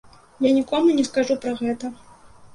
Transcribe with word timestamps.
Я 0.45 0.53
нікому 0.55 0.95
не 0.97 1.05
скажу 1.11 1.37
пра 1.45 1.55
гэта. 1.61 1.93